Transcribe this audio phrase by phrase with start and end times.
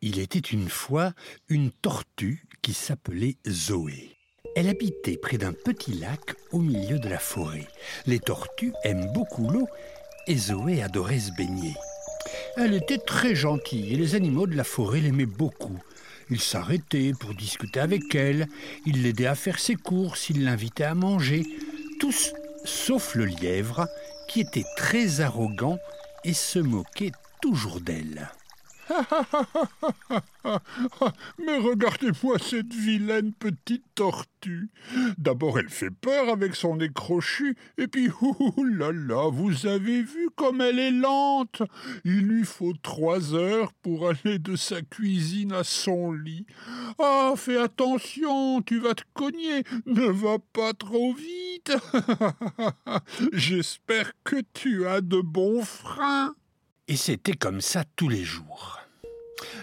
[0.00, 1.12] Il était une fois
[1.48, 4.16] une tortue qui s'appelait Zoé.
[4.54, 7.66] Elle habitait près d'un petit lac au milieu de la forêt.
[8.06, 9.68] Les tortues aiment beaucoup l'eau
[10.26, 11.74] et Zoé adorait se baigner.
[12.56, 15.78] Elle était très gentille et les animaux de la forêt l'aimaient beaucoup.
[16.30, 18.48] Ils s'arrêtaient pour discuter avec elle,
[18.86, 21.44] ils l'aidaient à faire ses courses, ils l'invitaient à manger,
[22.00, 22.32] tous
[22.64, 23.88] sauf le lièvre
[24.28, 25.78] qui était très arrogant
[26.24, 28.30] et se moquait toujours d'elle.
[31.38, 34.70] Mais regardez-moi cette vilaine petite tortue.
[35.18, 38.08] D'abord elle fait peur avec son nez crochu, et puis
[38.78, 41.62] là là, vous avez vu comme elle est lente.
[42.04, 46.46] Il lui faut trois heures pour aller de sa cuisine à son lit.
[46.98, 51.72] Ah, fais attention, tu vas te cogner, ne va pas trop vite.
[53.32, 56.34] J'espère que tu as de bons freins.
[56.86, 58.77] Et c'était comme ça tous les jours.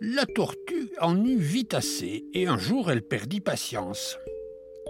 [0.00, 4.18] La tortue en eut vite assez, et un jour elle perdit patience.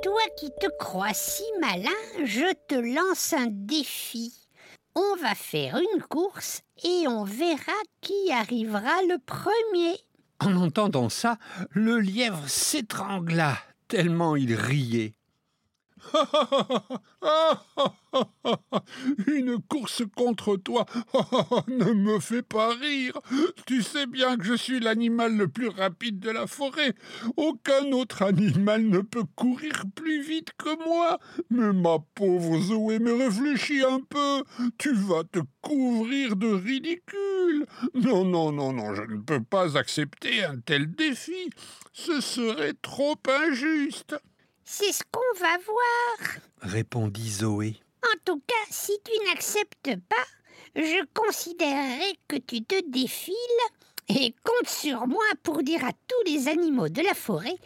[0.03, 4.35] Toi qui te crois si malin, je te lance un défi.
[4.97, 9.97] On va faire une course et on verra qui arrivera le premier.
[10.41, 11.39] En entendant ça,
[11.71, 15.15] le lièvre s'étrangla, tellement il riait.
[19.27, 20.87] Une course contre toi
[21.69, 23.19] ne me fait pas rire.
[23.67, 26.95] Tu sais bien que je suis l'animal le plus rapide de la forêt.
[27.37, 31.19] Aucun autre animal ne peut courir plus vite que moi.
[31.51, 34.43] Mais ma pauvre Zoé, me réfléchis un peu.
[34.79, 37.67] Tu vas te couvrir de ridicule.
[37.95, 41.51] Non, non, non, non, je ne peux pas accepter un tel défi.
[41.93, 43.17] Ce serait trop
[43.49, 44.17] injuste.
[44.69, 47.77] C'est ce qu'on va voir, répondit Zoé.
[48.03, 50.27] En tout cas, si tu n'acceptes pas,
[50.75, 53.35] je considérerai que tu te défiles
[54.09, 57.57] et compte sur moi pour dire à tous les animaux de la forêt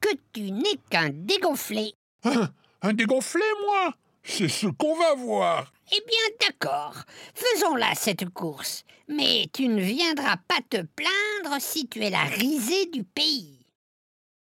[0.00, 1.92] que tu n'es qu'un dégonflé.
[2.22, 2.48] Un,
[2.82, 3.92] un dégonflé, moi?
[4.22, 5.72] C'est ce qu'on va voir.
[5.90, 6.94] Eh bien, d'accord.
[7.34, 8.84] Faisons-la cette course.
[9.08, 13.53] Mais tu ne viendras pas te plaindre si tu es la risée du pays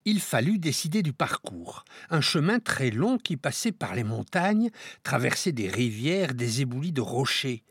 [0.06, 4.70] il fallut décider du parcours, un chemin très long qui passait par les montagnes,
[5.04, 7.64] traversait des rivières, des éboulis de rochers.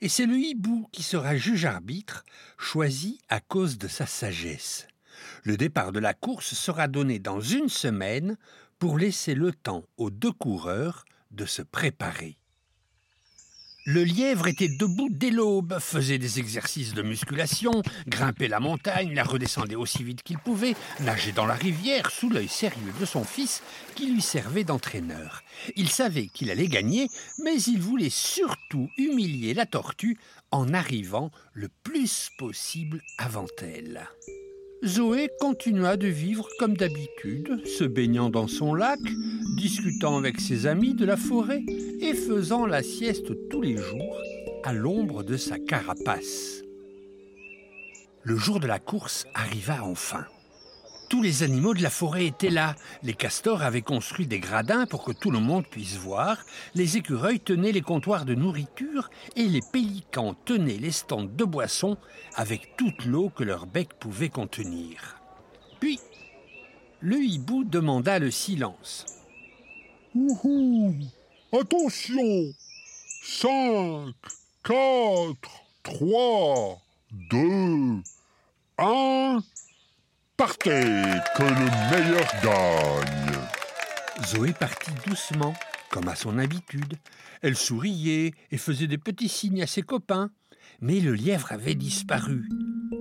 [0.00, 2.24] Et c'est le hibou qui sera juge-arbitre,
[2.58, 4.86] choisi à cause de sa sagesse.
[5.42, 8.36] Le départ de la course sera donné dans une semaine
[8.78, 12.39] pour laisser le temps aux deux coureurs de se préparer.
[13.92, 19.24] Le lièvre était debout dès l'aube, faisait des exercices de musculation, grimpait la montagne, la
[19.24, 23.64] redescendait aussi vite qu'il pouvait, nageait dans la rivière sous l'œil sérieux de son fils
[23.96, 25.42] qui lui servait d'entraîneur.
[25.74, 27.08] Il savait qu'il allait gagner,
[27.42, 30.20] mais il voulait surtout humilier la tortue
[30.52, 34.08] en arrivant le plus possible avant elle.
[34.84, 38.98] Zoé continua de vivre comme d'habitude, se baignant dans son lac,
[39.58, 41.62] discutant avec ses amis de la forêt
[42.00, 44.16] et faisant la sieste tous les jours
[44.64, 46.62] à l'ombre de sa carapace.
[48.22, 50.24] Le jour de la course arriva enfin.
[51.20, 52.74] Tous les animaux de la forêt étaient là.
[53.02, 56.38] Les castors avaient construit des gradins pour que tout le monde puisse voir.
[56.74, 61.98] Les écureuils tenaient les comptoirs de nourriture et les pélicans tenaient les stands de boissons
[62.36, 65.20] avec toute l'eau que leur bec pouvait contenir.
[65.78, 66.00] Puis,
[67.00, 69.04] le hibou demanda le silence.
[71.52, 72.54] Attention
[73.22, 74.14] Cinq,
[74.64, 75.50] quatre,
[75.82, 76.80] trois,
[77.30, 78.00] deux,
[78.78, 79.40] un
[80.40, 80.80] partez,
[81.36, 83.36] que le meilleur gagne.
[84.24, 85.52] Zoé partit doucement,
[85.90, 86.94] comme à son habitude.
[87.42, 90.30] Elle souriait et faisait des petits signes à ses copains.
[90.80, 92.48] Mais le lièvre avait disparu.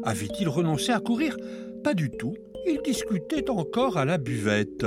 [0.03, 1.37] Avait-il renoncé à courir?
[1.81, 2.35] Pas du tout.
[2.67, 4.85] Il discutait encore à la buvette.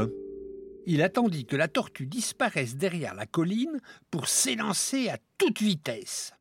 [0.85, 6.35] Il attendit que la tortue disparaisse derrière la colline pour s'élancer à toute vitesse.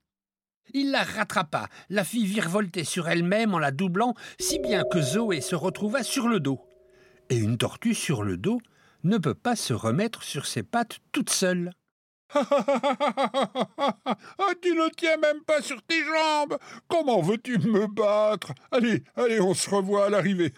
[0.74, 5.42] Il la rattrapa, la fit virevolter sur elle-même en la doublant, si bien que Zoé
[5.42, 6.62] se retrouva sur le dos.
[7.30, 8.60] Et une tortue sur le dos
[9.04, 11.72] ne peut pas se remettre sur ses pattes toute seule.
[12.34, 12.46] ah,
[14.62, 16.58] tu ne tiens même pas sur tes jambes.
[16.88, 18.54] Comment veux-tu me battre?
[18.72, 20.54] Allez, allez, on se revoit à l'arrivée.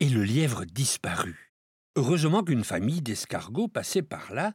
[0.00, 1.52] et le lièvre disparut.
[1.96, 4.52] Heureusement qu'une famille d'escargots passait par là,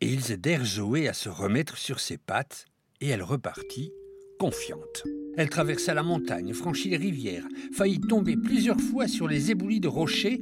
[0.00, 2.66] et ils aidèrent Zoé à se remettre sur ses pattes
[3.00, 3.92] et elle repartit
[4.38, 5.04] confiante.
[5.36, 9.88] Elle traversa la montagne, franchit les rivières, faillit tomber plusieurs fois sur les éboulis de
[9.88, 10.40] rochers,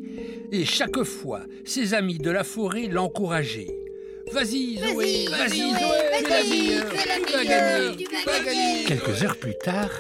[0.51, 3.75] et chaque fois, ses amis de la forêt l'encourageaient.
[4.33, 8.85] Vas-y, Zoé, vas-y, Zoé, tu vas gagner, tu vas gagner.
[8.87, 9.91] Quelques heures plus tard,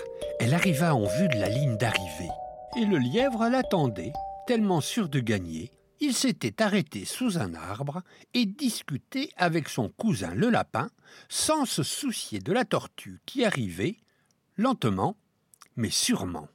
[0.41, 2.31] elle arriva en vue de la ligne d'arrivée.
[2.81, 4.13] Et le lièvre l'attendait,
[4.47, 5.71] tellement sûr de gagner.
[6.05, 8.03] Il s'était arrêté sous un arbre
[8.35, 10.91] et discutait avec son cousin le lapin,
[11.29, 13.99] sans se soucier de la tortue qui arrivait,
[14.57, 15.17] lentement,
[15.77, 16.49] mais sûrement.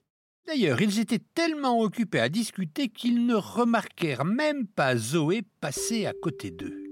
[0.47, 6.11] D'ailleurs, ils étaient tellement occupés à discuter qu'ils ne remarquèrent même pas Zoé passer à
[6.11, 6.83] côté d'eux.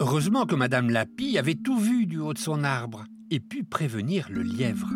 [0.00, 4.28] Heureusement que Madame Lapie avait tout vu du haut de son arbre et put prévenir
[4.30, 4.90] le lièvre.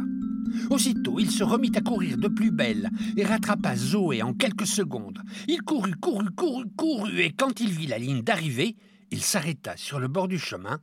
[0.71, 5.21] Aussitôt, il se remit à courir de plus belle et rattrapa Zoé en quelques secondes.
[5.49, 8.77] Il courut, courut, courut, courut, et quand il vit la ligne d'arrivée,
[9.11, 10.81] il s'arrêta sur le bord du chemin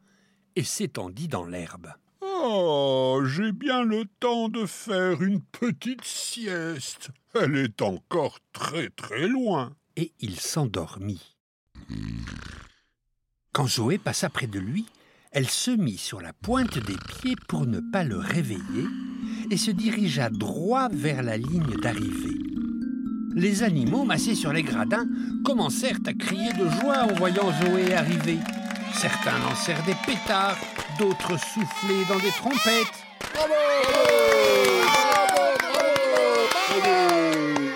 [0.56, 1.94] et s'étendit dans l'herbe.
[2.22, 7.10] Oh, j'ai bien le temps de faire une petite sieste.
[7.34, 9.76] Elle est encore très très loin.
[9.96, 11.36] Et il s'endormit.
[13.52, 14.86] Quand Zoé passa près de lui,
[15.32, 18.88] elle se mit sur la pointe des pieds pour ne pas le réveiller
[19.51, 22.39] et se dirigea droit vers la ligne d'arrivée.
[23.36, 25.06] Les animaux massés sur les gradins
[25.44, 28.39] commencèrent à crier de joie en voyant Zoé arriver.
[28.94, 30.57] Certains lancèrent des pétards,
[30.98, 33.06] d'autres soufflaient dans des trompettes.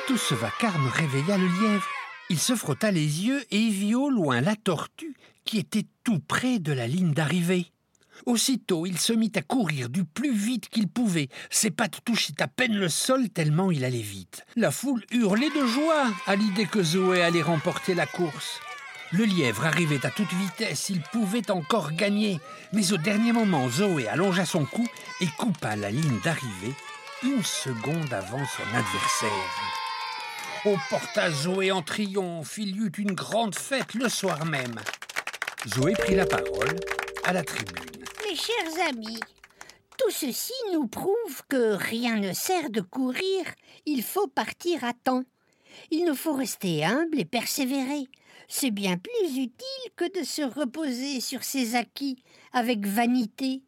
[0.08, 1.88] Tout ce vacarme réveilla le lièvre.
[2.30, 6.60] Il se frotta les yeux et vit au loin la tortue qui était tout près
[6.60, 7.68] de la ligne d'arrivée.
[8.26, 11.30] Aussitôt, il se mit à courir du plus vite qu'il pouvait.
[11.50, 14.46] Ses pattes touchaient à peine le sol tellement il allait vite.
[14.56, 18.60] La foule hurlait de joie à l'idée que Zoé allait remporter la course.
[19.12, 22.40] Le lièvre arrivait à toute vitesse, il pouvait encore gagner.
[22.74, 24.86] Mais au dernier moment, Zoé allongea son cou
[25.22, 26.74] et coupa la ligne d'arrivée
[27.24, 29.30] une seconde avant son adversaire.
[30.66, 34.76] On porta Zoé en triomphe, il y eut une grande fête le soir même.
[35.68, 36.76] Zoé prit la parole
[37.24, 37.95] à la tribune.
[38.36, 39.22] Chers amis,
[39.98, 43.46] tout ceci nous prouve que rien ne sert de courir,
[43.86, 45.24] il faut partir à temps.
[45.90, 48.10] Il nous faut rester humble et persévérer.
[48.50, 52.18] C'est bien plus utile que de se reposer sur ses acquis
[52.52, 53.62] avec vanité.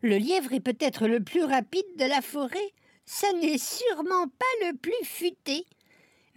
[0.00, 2.72] Le lièvre est peut-être le plus rapide de la forêt,
[3.04, 5.66] ça n'est sûrement pas le plus futé.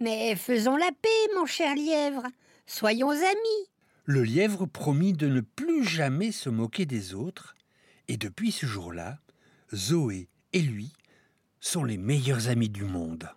[0.00, 2.24] Mais faisons la paix, mon cher lièvre,
[2.66, 3.68] soyons amis.
[4.06, 7.54] Le lièvre promit de ne plus jamais se moquer des autres,
[8.06, 9.18] et depuis ce jour-là,
[9.74, 10.92] Zoé et lui
[11.60, 13.30] sont les meilleurs amis du monde.